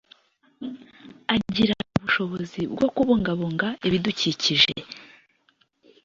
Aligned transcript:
agira 1.35 1.73
ubushobozi 1.95 2.61
bwo 2.73 2.87
kubungabunga 2.95 3.67
ibidukikije; 3.87 4.73